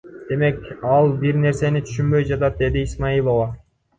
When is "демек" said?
0.27-0.63